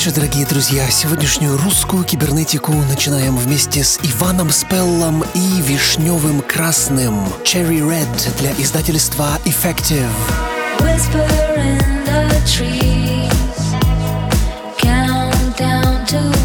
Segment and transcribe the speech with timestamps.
[0.00, 0.88] Вечер, дорогие друзья.
[0.88, 7.26] Сегодняшнюю русскую кибернетику начинаем вместе с Иваном Спеллом и Вишневым Красным.
[7.44, 10.08] Cherry Red для издательства Effective.
[10.78, 13.30] Whisper in the trees,
[14.78, 15.58] count
[16.06, 16.39] to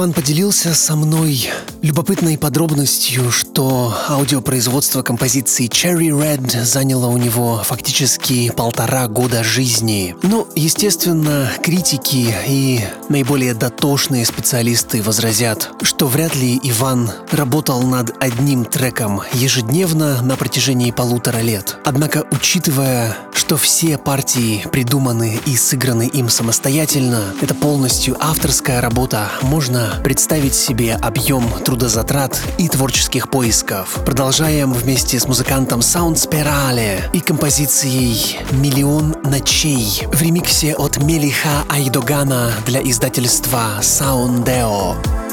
[0.00, 1.50] поделился со мной
[1.82, 10.16] любопытной подробностью, что аудиопроизводство композиции Cherry Red заняло у него фактически полтора года жизни.
[10.22, 12.80] Ну, естественно, критики и
[13.10, 20.92] наиболее дотошные специалисты возразят, что вряд ли Иван работал над одним треком ежедневно на протяжении
[20.92, 21.76] полутора лет.
[21.84, 29.89] Однако, учитывая, что все партии придуманы и сыграны им самостоятельно, это полностью авторская работа, можно
[30.02, 34.00] представить себе объем трудозатрат и творческих поисков.
[34.04, 42.52] Продолжаем вместе с музыкантом Sound Spirale и композицией «Миллион ночей» в ремиксе от Мелиха Айдогана
[42.66, 45.29] для издательства Soundeo.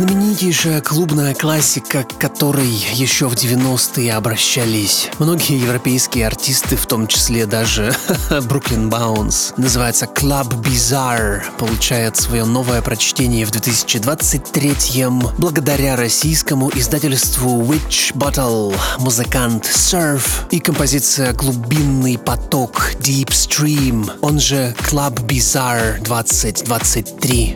[0.00, 7.44] Знаменитейшая клубная классика, к которой еще в 90-е обращались многие европейские артисты, в том числе
[7.44, 7.94] даже
[8.30, 9.52] Brooklyn Bounce.
[9.58, 11.42] Называется Club Bizarre.
[11.58, 21.34] Получает свое новое прочтение в 2023-м благодаря российскому издательству Witch Bottle, музыкант Surf и композиция
[21.34, 27.54] «Глубинный поток» Deep Stream, он же Club Bizarre 2023.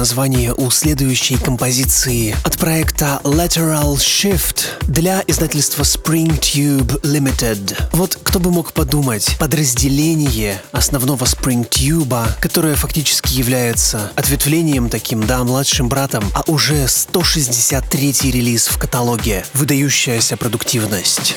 [0.00, 7.76] Название у следующей композиции от проекта Lateral Shift для издательства Spring Tube Limited.
[7.92, 15.44] Вот кто бы мог подумать, подразделение основного Spring Tube, которое фактически является ответвлением таким, да,
[15.44, 19.44] младшим братом, а уже 163 релиз в каталоге.
[19.52, 21.36] Выдающаяся продуктивность.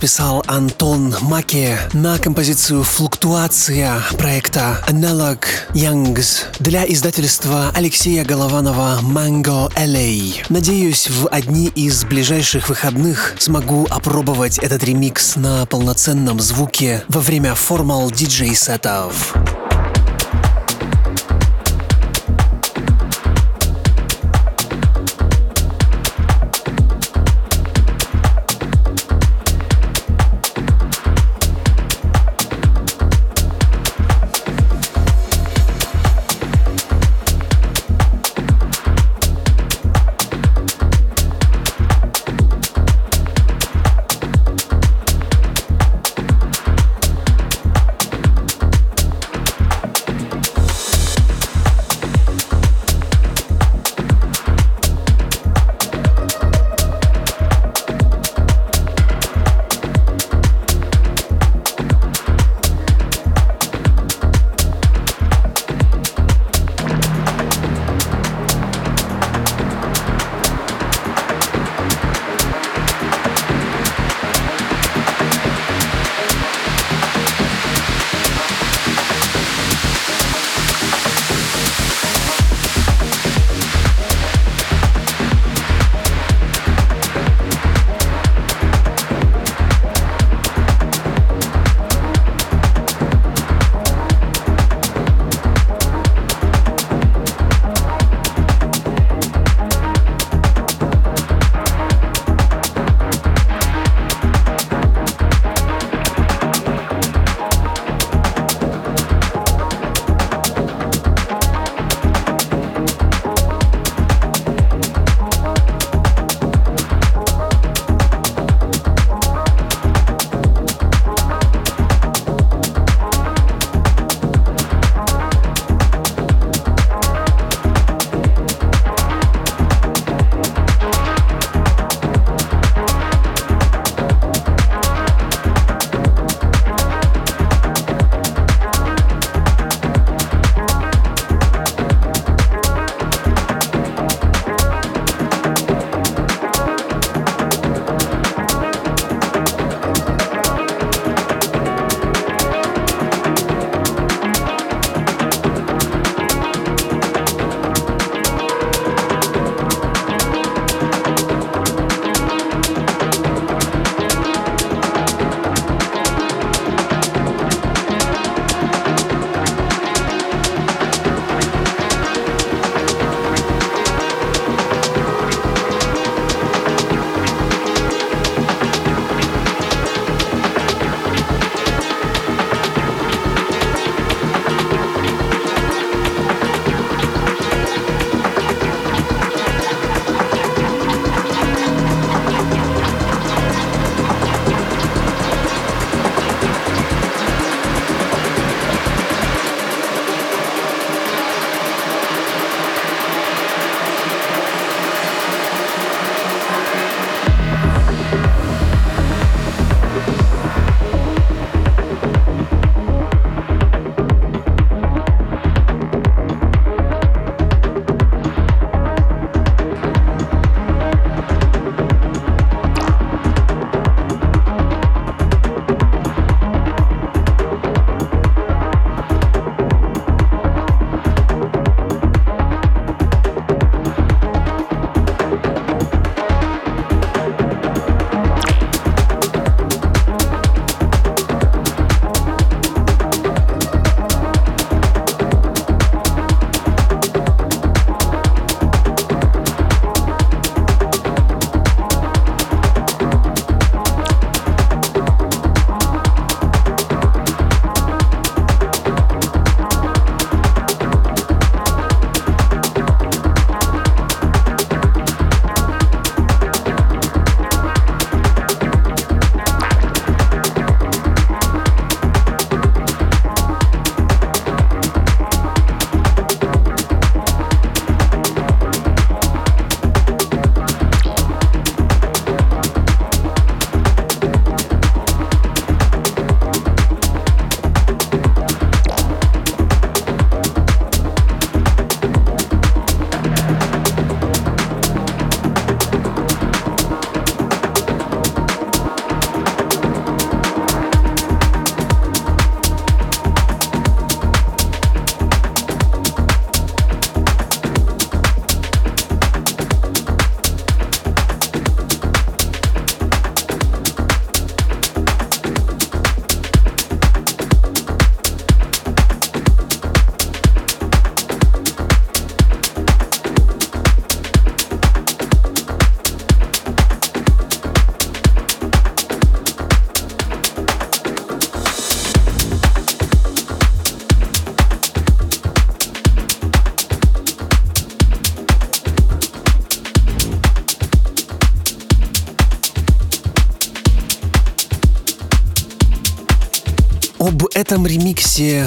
[0.00, 5.40] Записал Антон Маке на композицию «Флуктуация» проекта Analog
[5.74, 10.42] Youngs для издательства Алексея Голованова Mango LA.
[10.48, 17.54] Надеюсь, в одни из ближайших выходных смогу опробовать этот ремикс на полноценном звуке во время
[17.54, 19.34] формал диджей-сетов.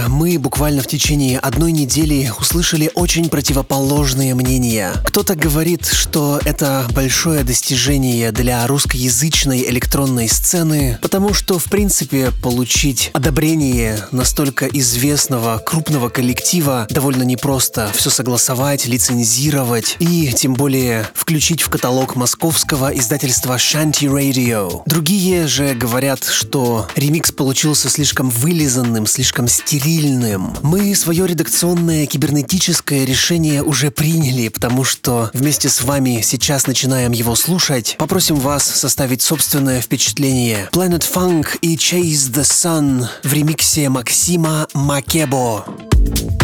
[0.07, 4.93] Мы буквально в течение одной недели услышали очень противоположные мнения.
[5.06, 13.12] Кто-то говорит, что это большое достижение для русскоязычной электронной сцены, потому что, в принципе, получить
[13.13, 17.91] одобрение настолько известного крупного коллектива довольно непросто.
[17.93, 24.82] Все согласовать, лицензировать и, тем более, включить в каталог московского издательства Shanty Radio.
[24.86, 30.53] Другие же говорят, что ремикс получился слишком вылизанным, слишком стерильным.
[30.62, 37.36] Мы свое редакционное кибернетическое решение уже приняли, потому что вместе с вами сейчас начинаем его
[37.36, 37.96] слушать.
[37.98, 40.70] Попросим вас составить собственное впечатление.
[40.72, 45.66] Planet Funk и Chase the Sun в ремиксе Максима Макебо.
[45.94, 46.42] Друзья,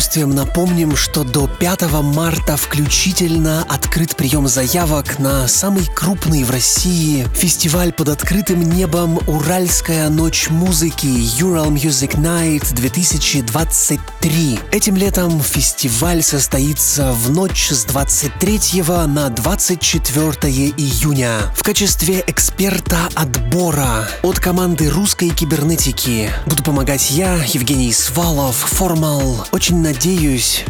[0.00, 6.50] с удовольствием напомним, что до 5 марта включительно открыт прием заявок на самый крупный в
[6.50, 14.60] России фестиваль под открытым небом «Уральская ночь музыки» Ural Music Night 2023.
[14.70, 21.38] Этим летом фестиваль состоится в ночь с 23 на 24 июня.
[21.56, 29.46] В качестве эксперта отбора от команды русской кибернетики буду помогать я, Евгений Свалов, формал.
[29.52, 30.01] Очень надеюсь,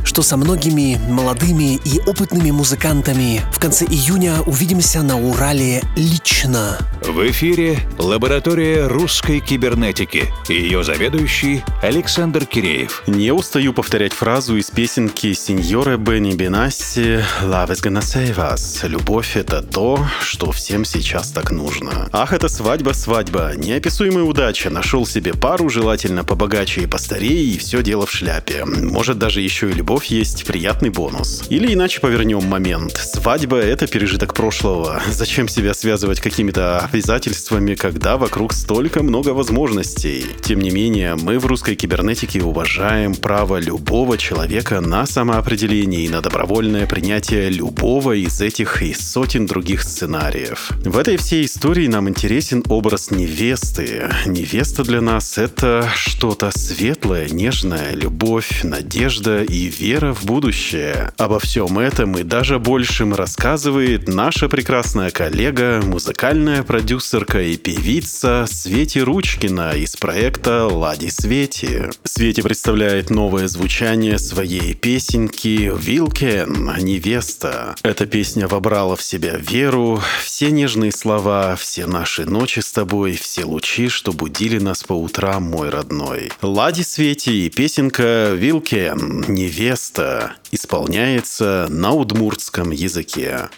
[0.05, 6.77] что со многими молодыми и опытными музыкантами в конце июня увидимся на Урале лично.
[7.01, 10.31] В эфире лаборатория русской кибернетики.
[10.51, 13.05] Ее заведующий Александр Киреев.
[13.07, 18.87] Не устаю повторять фразу из песенки сеньора Бенни Бенасси «Love is gonna save us».
[18.87, 22.11] Любовь— это то, что всем сейчас так нужно.
[22.12, 23.53] Ах, это свадьба, свадьба.
[23.57, 24.68] Неописуемая удача.
[24.68, 28.66] Нашел себе пару, желательно побогаче и постарее, и все дело в шляпе.
[28.66, 31.44] Может даже еще и любовь есть приятный бонус.
[31.48, 32.96] Или иначе повернем момент.
[32.96, 35.00] Свадьба— это пережиток прошлого.
[35.12, 40.26] Зачем себя связывать какими-то обязательствами, когда вокруг столько много возможностей?
[40.42, 46.20] Тем не менее, мы в русской кибернетике уважаем право любого человека на самоопределение и на
[46.20, 50.72] добровольное принятие любого из этих и сотен других сценариев.
[50.85, 54.11] В этой всей истории нам интересен образ невесты.
[54.26, 58.64] Невеста для нас— это что-то светлое, нежное, любовь, любовь,
[59.12, 61.12] надежда и вера в будущее.
[61.18, 69.01] Обо всем этом и даже большем рассказывает наша прекрасная коллега, музыкальная продюсерка и певица Свети
[69.01, 71.90] Ручкина из проекта «Лади Свети».
[72.05, 76.72] Свети представляет новое звучание своей песенки «Вилкен.
[76.81, 77.75] Невеста».
[77.83, 83.44] Эта песня вобрала в себя веру, все нежные слова, все наши ночи с тобой, все
[83.44, 86.31] лучи, что будили нас по утрам, мой родной.
[86.40, 93.49] «Лади Свети» и песенка Вилке «Невеста» исполняется на удмуртском языке.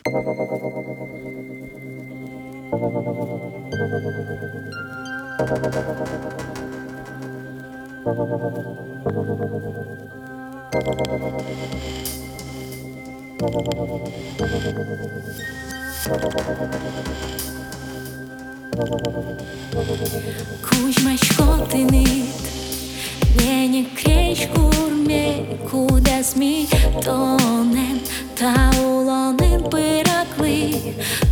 [23.35, 26.66] Kúzsma skotinit Mienie krieś kurmie, kudas mi
[27.05, 27.99] tonem
[28.37, 30.79] Taulonın bıraklı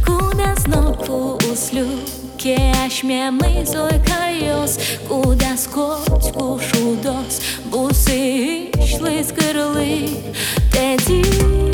[0.06, 1.86] Kudas no puslu
[2.38, 7.40] Keşmemi zoykayos Kudas koç kuşudos
[7.72, 9.86] Busi işli skırlı
[10.72, 11.71] Dedin derem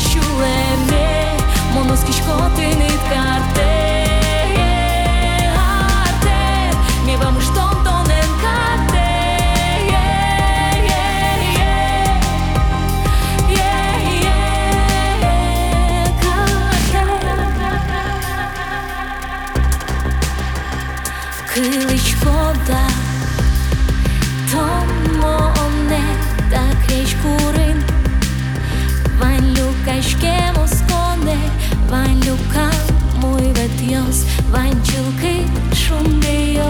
[0.00, 1.36] ciueme
[1.74, 3.53] Monos kishkote nit karte
[33.94, 36.64] mój vetios Vain chilki shumdeyo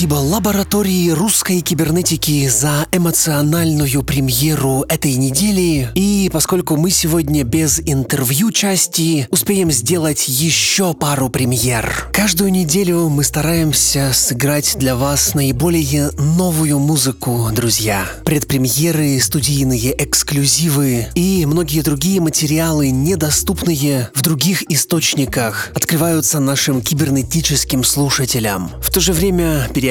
[0.00, 5.90] Спасибо лаборатории русской кибернетики за эмоциональную премьеру этой недели.
[5.94, 12.08] И поскольку мы сегодня без интервью части, успеем сделать еще пару премьер.
[12.14, 18.06] Каждую неделю мы стараемся сыграть для вас наиболее новую музыку, друзья.
[18.24, 28.70] Предпремьеры, студийные эксклюзивы и многие другие материалы, недоступные в других источниках, открываются нашим кибернетическим слушателям.
[28.80, 29.89] В то же время периодически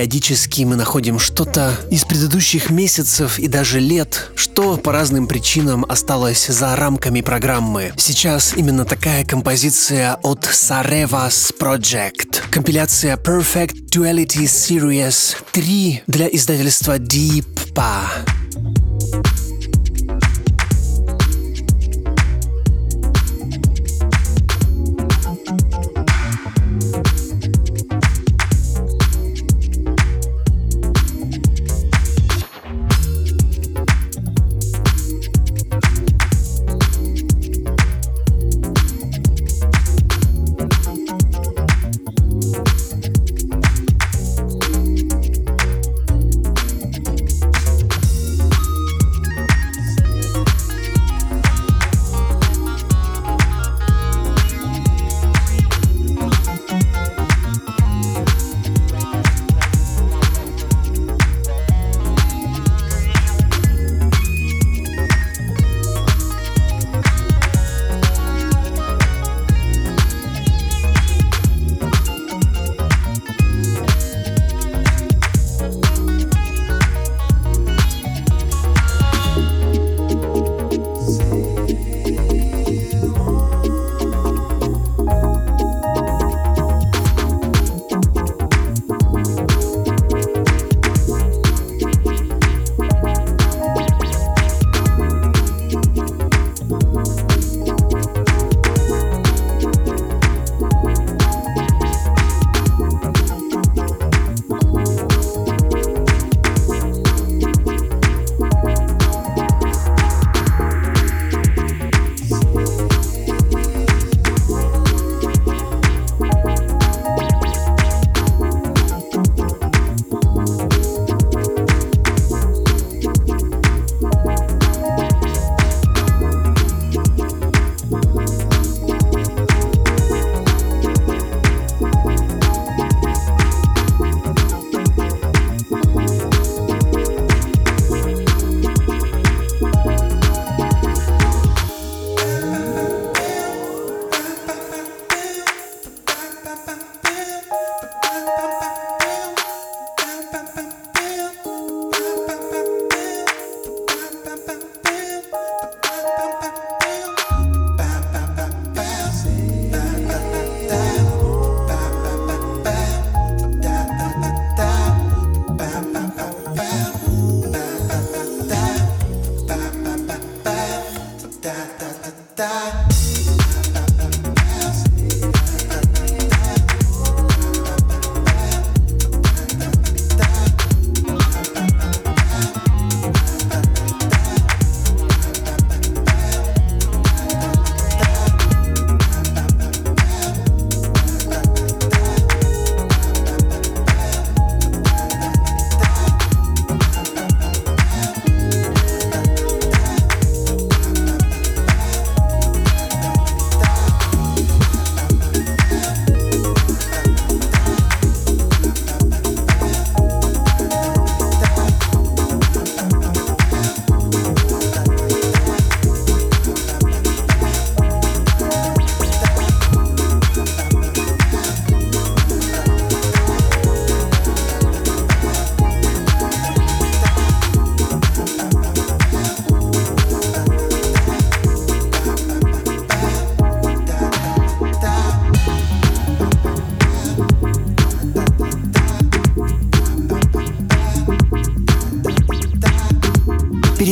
[0.65, 6.75] мы находим что-то из предыдущих месяцев и даже лет, что по разным причинам осталось за
[6.75, 7.91] рамками программы.
[7.97, 12.49] Сейчас именно такая композиция от Sarevas Project.
[12.49, 18.38] Компиляция Perfect Duality Series 3 для издательства Deep Pa.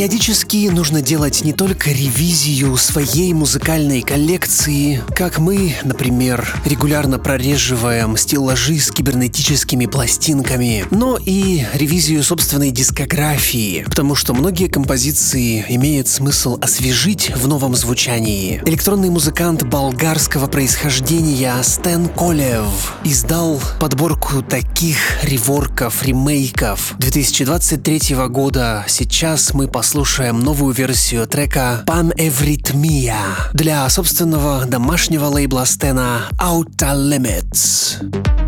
[0.08, 8.80] Периодически нужно делать не только ревизию своей музыкальной коллекции, как мы, например, регулярно прореживаем стеллажи
[8.80, 17.36] с кибернетическими пластинками, но и ревизию собственной дискографии, потому что многие композиции имеет смысл освежить
[17.36, 18.62] в новом звучании.
[18.66, 28.86] Электронный музыкант болгарского происхождения Стэн Колев издал подборку таких реворков, ремейков 2023 года.
[28.88, 29.97] Сейчас мы послушаем
[30.32, 33.16] новую версию трека Pan Evrythmia
[33.54, 38.47] для собственного домашнего лейбла Стена Outer Limits.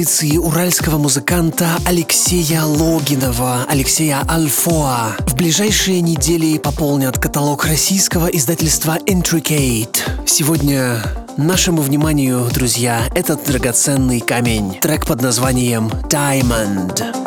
[0.00, 5.14] Композиции уральского музыканта Алексея Логинова, Алексея Альфоа.
[5.26, 9.98] В ближайшие недели пополнят каталог российского издательства Intricate.
[10.24, 11.02] Сегодня
[11.36, 14.78] нашему вниманию, друзья, этот драгоценный камень.
[14.80, 17.19] Трек под названием Diamond.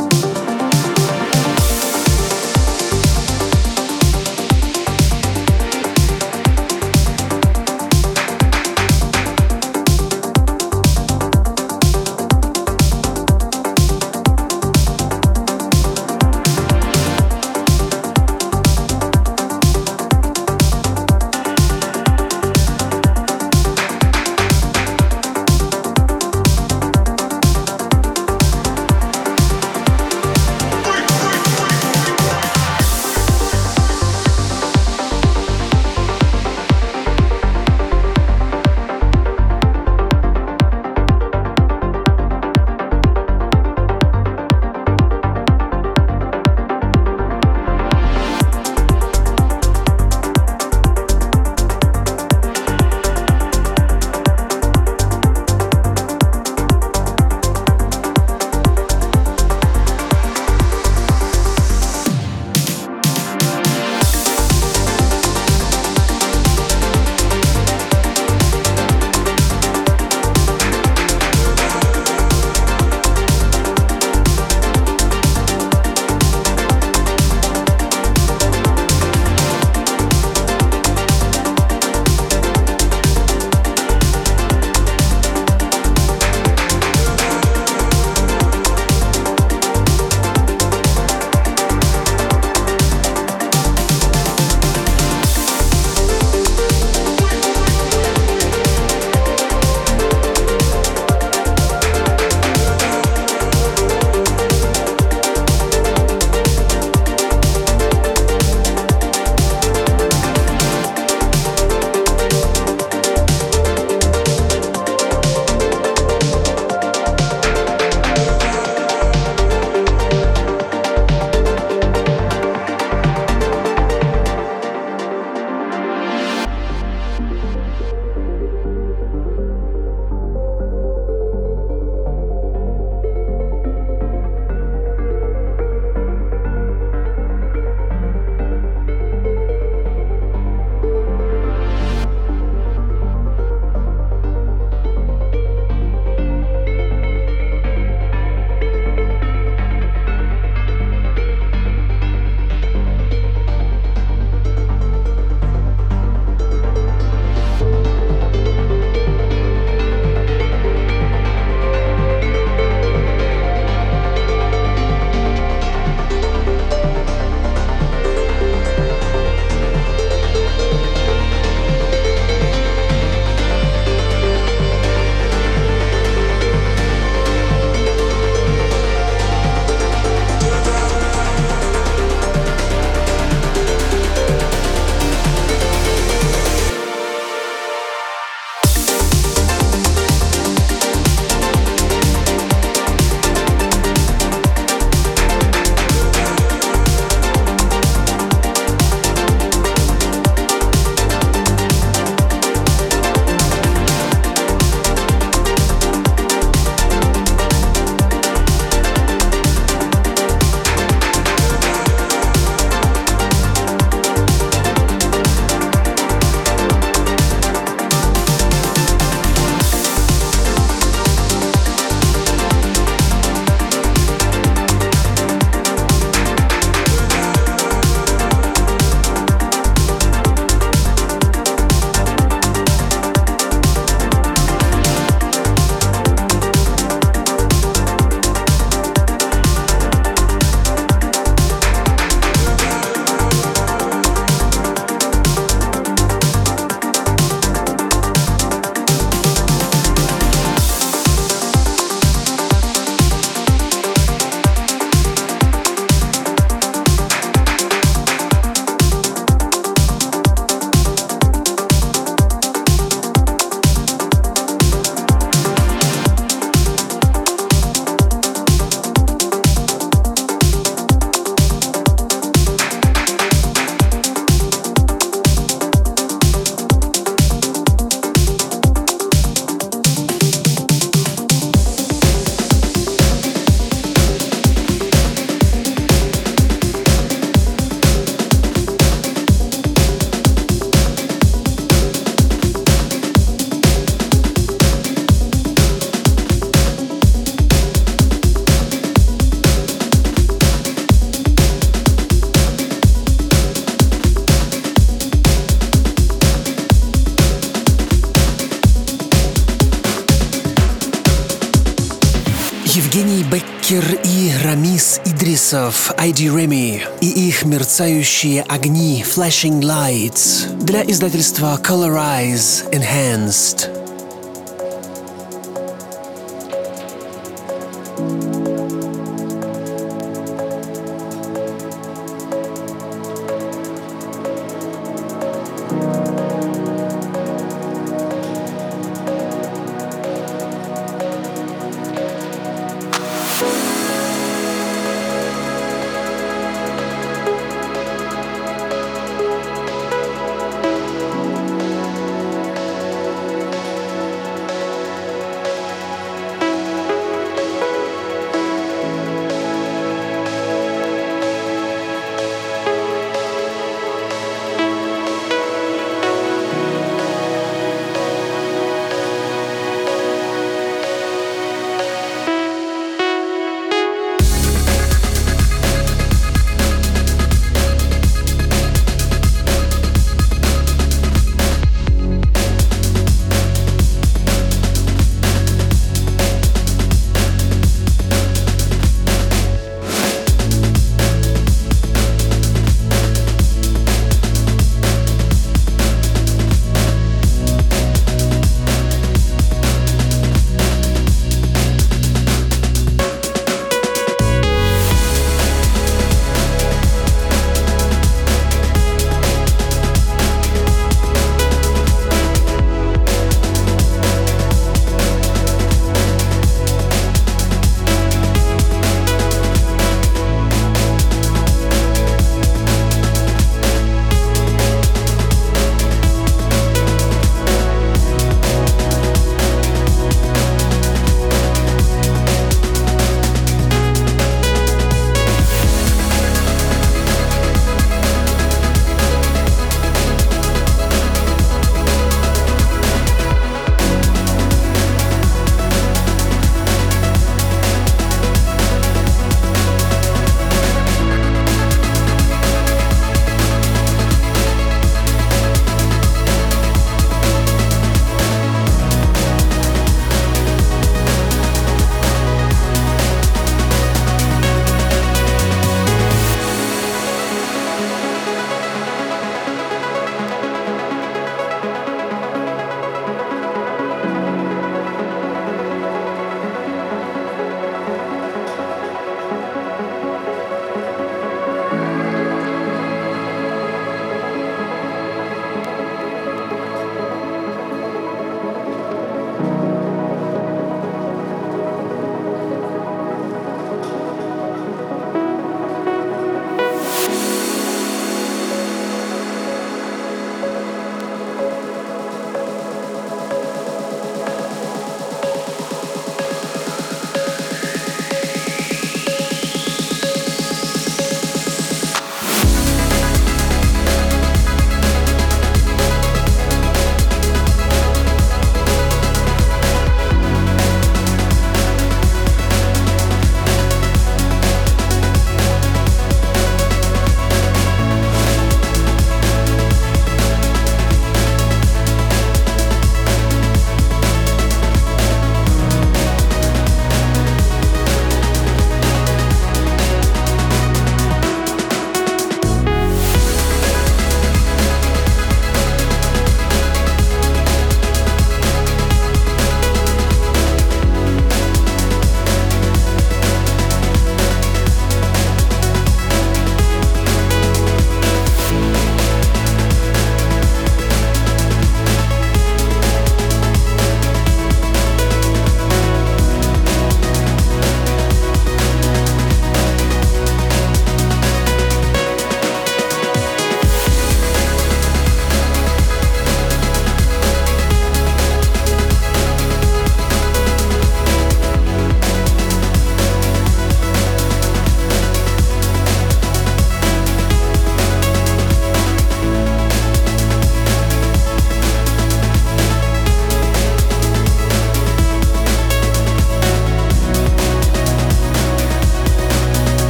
[315.53, 323.72] Идрисов, ID Remy и их мерцающие огни Flashing Lights для издательства Colorize Enhanced.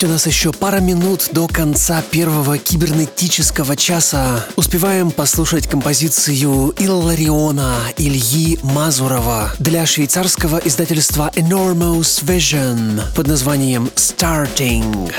[0.00, 4.46] Есть у нас еще пара минут до конца первого кибернетического часа.
[4.56, 15.12] Успеваем послушать композицию Иллариона Ильи Мазурова для швейцарского издательства Enormous Vision под названием Starting.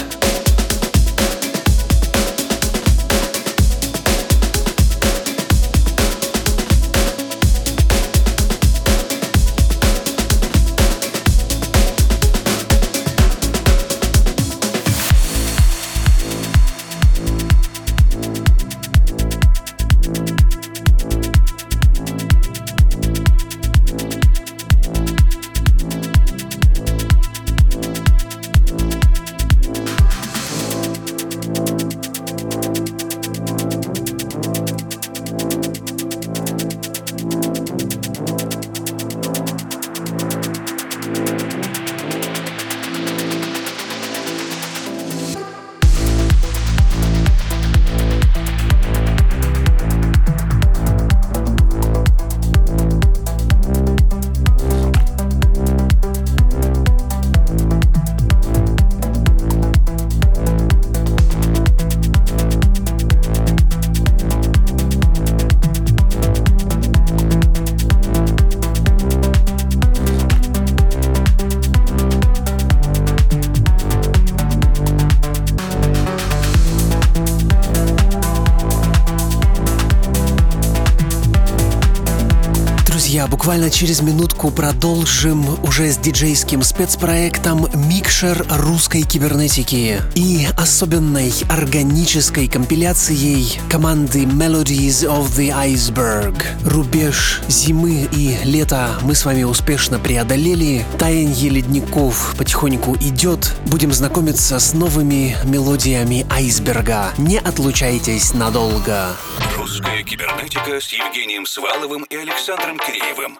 [83.71, 94.23] Через минутку продолжим уже с диджейским спецпроектом «Микшер русской кибернетики» и особенной органической компиляцией команды
[94.23, 96.43] Melodies of the Iceberg.
[96.65, 100.85] Рубеж зимы и лета мы с вами успешно преодолели.
[100.99, 103.55] Таяние ледников потихоньку идет.
[103.67, 107.13] Будем знакомиться с новыми мелодиями айсберга.
[107.17, 109.15] Не отлучайтесь надолго.
[109.57, 113.39] Русская кибернетика с Евгением Сваловым и Александром Киреевым